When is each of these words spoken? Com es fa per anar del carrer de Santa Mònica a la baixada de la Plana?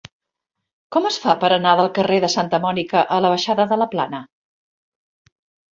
Com 0.95 1.07
es 1.09 1.19
fa 1.25 1.35
per 1.43 1.51
anar 1.57 1.73
del 1.81 1.91
carrer 1.99 2.19
de 2.25 2.31
Santa 2.37 2.61
Mònica 2.67 3.07
a 3.19 3.21
la 3.27 3.33
baixada 3.37 3.69
de 3.75 3.83
la 3.83 3.91
Plana? 3.95 4.25